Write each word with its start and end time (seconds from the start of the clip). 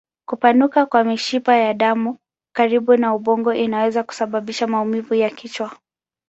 Kupanuka 0.25 0.85
kwa 0.85 1.03
mishipa 1.03 1.55
ya 1.57 1.73
damu 1.73 2.17
karibu 2.55 2.97
na 2.97 3.15
ubongo 3.15 3.53
inaweza 3.53 4.03
kusababisha 4.03 4.67
maumivu 4.67 5.13
ya 5.15 5.29
kichwa. 5.29 5.77